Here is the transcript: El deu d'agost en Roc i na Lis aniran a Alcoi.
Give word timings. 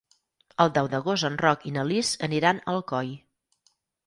El 0.63 0.71
deu 0.77 0.87
d'agost 0.93 1.27
en 1.29 1.37
Roc 1.43 1.67
i 1.73 1.75
na 1.75 1.83
Lis 1.91 2.11
aniran 2.29 2.63
a 2.65 2.75
Alcoi. 2.75 3.13